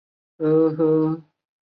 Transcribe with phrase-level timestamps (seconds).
[0.03, 1.21] 里巴尔鲁伊。